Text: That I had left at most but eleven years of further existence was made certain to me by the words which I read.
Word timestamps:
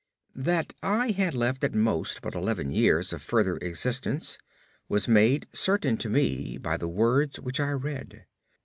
That 0.33 0.73
I 0.81 1.11
had 1.11 1.35
left 1.35 1.63
at 1.63 1.75
most 1.75 2.23
but 2.23 2.33
eleven 2.33 2.71
years 2.71 3.13
of 3.13 3.21
further 3.21 3.57
existence 3.57 4.39
was 4.89 5.07
made 5.07 5.45
certain 5.53 5.95
to 5.97 6.09
me 6.09 6.57
by 6.57 6.75
the 6.77 6.87
words 6.87 7.39
which 7.39 7.59
I 7.59 7.69
read. 7.69 8.25